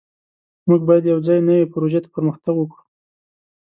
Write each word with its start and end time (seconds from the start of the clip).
موږ 0.67 0.81
باید 0.87 1.09
یوځای 1.11 1.39
نوې 1.47 1.65
پروژې 1.73 1.99
ته 2.03 2.09
پرمختګ 2.15 2.55
وکړو. 2.57 2.83